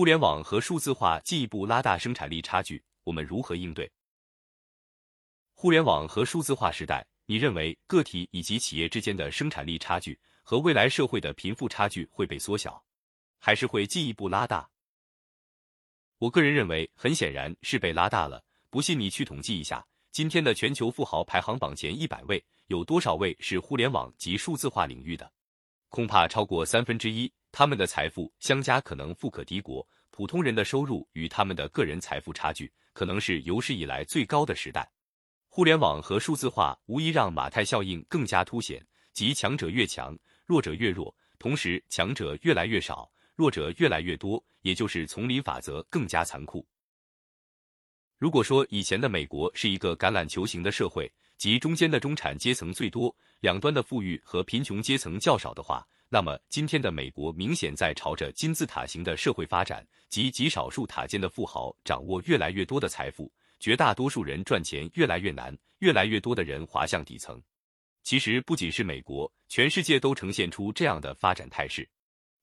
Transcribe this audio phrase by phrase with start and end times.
[0.00, 3.92] 互联网和数字化进一步拉大生产力差距，我们如何应对？
[5.52, 12.82] 互联网和数字化时代，你认为个体以及企业之间的生产力差距和未来社会的贫富差距会被缩小，
[13.38, 14.66] 还是会进一步拉大？
[16.16, 18.42] 我个人认为，很显然是被拉大了。
[18.70, 25.30] 不信你去统计一下，今天的全球富豪排行榜前一百位，有多少位是互联网及数字化领域的？
[25.90, 27.30] 恐怕超过三分之一。
[27.52, 34.90] 他们的财富相加可能富可敌国，普通人的收入与他们的个人财富差距可能是有史以来最高的时代。
[35.48, 46.64] 互联网和数字化无疑让马太效应更加凸显，即强者越强，弱者越弱，同时强者越来越少，弱者越来越多，也就是丛林法则更加残酷。
[48.16, 67.40] 如果说以前的美国是一个橄榄球型的社会，即中间的中产阶层最多，两端的富裕和贫穷阶层较少的话，那么今天的美国明显在朝着金字塔型的社会发展，即极少数塔尖的富豪掌握越来越多的财富，绝大多数人赚钱越来越难，越来越多的人滑向底层。
[68.02, 71.88] 其实不仅是美国，全世界都呈现出这样的发展态势，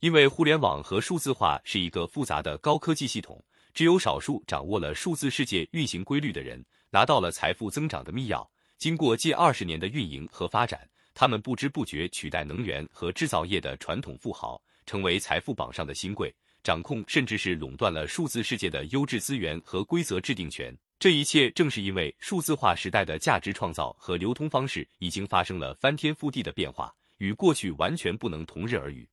[0.00, 3.40] 因为互联网和数字化是一个复杂的高科技系统。
[3.72, 8.44] 只有少数掌握了数字世界运行规律的人，拿到了财富增长的密钥。
[8.76, 20.76] 经过近二十年的运营和发展，他们不知不觉取代能源和制造业的传统富豪，成为财富榜上的新贵，掌控甚至是垄断了数字世界的优质资源和规则制定权。
[20.98, 29.08] 这一切正是因为数字化时代的价值创造和流通方式已经发生了翻天覆地的变化，与过去完全不能同日而语。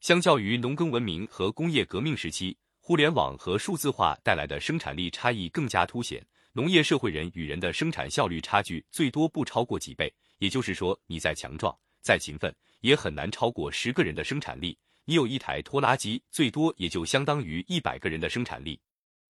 [0.00, 2.56] 相较于农耕文明和工业革命时期。
[2.78, 14.78] 互联网和数字化带来的生产力差异更加凸显，农业社会人与人的生产效率差距最多不超过几倍，也就是说，你再强壮、再勤奋，也很难超过十个人的生产力。
[15.04, 18.80] 你有一台拖拉机，最多也就相当于一百个人的生产力。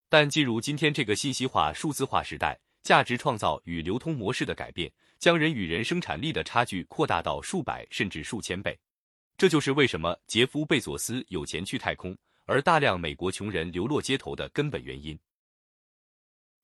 [0.09, 8.77] 但进入今天这个信息化、数字化时代，价值创造与流通模式的改变，将人与人生产力的差距扩大到数百甚至数千倍。
[9.37, 12.17] 这就是为什么杰夫·贝佐斯有钱去太空。
[12.49, 15.19] 而大量美国穷人流落街头的根本原因，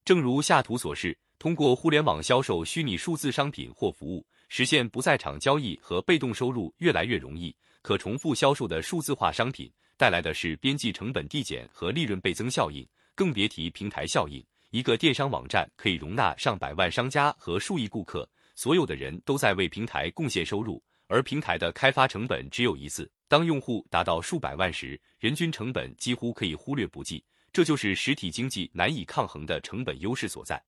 [0.06, 7.56] 正如下图所示，通过互联网销售虚拟数字商品或服务，实现不在场交易和被动收入越来越容易。
[7.82, 14.42] 可重复销售的数字化商品带来的是边际成本递减和利润倍增效应，更别提平台效应。
[14.70, 20.82] 一个电商网站可以容纳上百万商家和数亿顾客，所有的人都在为平台贡献收入。
[21.08, 27.24] 而平台的开发成本只有一次，当用户达到数百万时，人均成本几乎可以忽略不计。
[27.52, 30.64] 这就是实体经济难以抗衡的成本优势所在。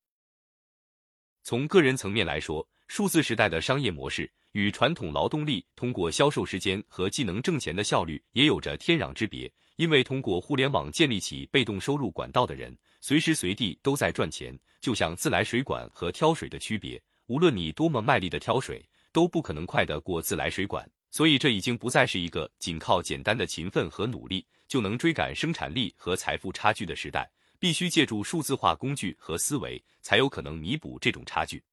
[1.46, 9.50] 从个人层面来说，数字时代的商业模式与传统劳动力通过销售时间和技能挣钱的效率也有着天壤之别。
[9.76, 18.84] 因为通过互联网建立起被动收入管道的人，随时随地都在赚钱，就像自来水管和挑水的区别，无论你多么卖力的挑水。
[19.12, 27.32] 都不可能快得过自来水管，所以这已经不再是一个仅靠简单的勤奋和努力就能追赶生产力和财富差距的时代。
[27.60, 31.64] 必须借助数字化工具和思维，才有可能弥补这种差距。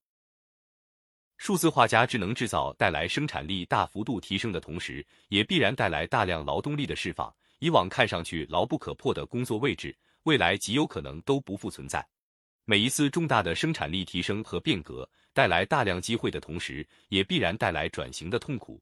[1.38, 7.34] 数字化加智能制造带来生产力大幅度提升的同时，也必然带来大量劳动力的释放。
[7.58, 12.04] 以往看上去牢不可破的工作位置，未来极有可能都不复存在。
[12.64, 18.80] 每一次重大的生产力提升和变革，带来大量机会的同时，也必然带来转型的痛苦。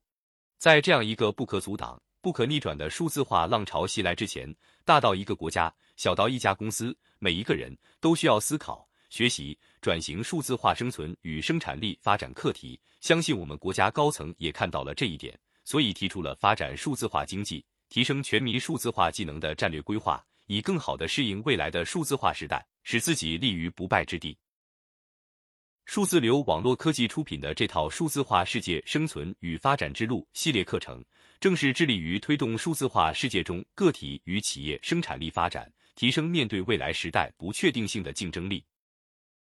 [0.58, 4.54] 在这样一个不可阻挡、不可逆转的数字化浪潮袭来之前，
[4.84, 12.78] 大到一个国家，小到一家公司，每一个人都需要思考、学习、转型数字化生存与生产力发展课题。
[13.00, 20.22] 相信我们国家高层也看到了这一点，所以提出了发展数字化经济、提升全民数字化技能的战略规划。
[20.46, 24.36] 以更好的适应未来的数字化时代，使自己立于不败之地。
[25.86, 31.04] 数字流网络科技出品的这套《数字化世界生存与发展之路》系列课程，
[31.40, 38.62] 正是致力于推动数字化世界中个体与企业生产力发展，提升面对未来时代不确定性的竞争力。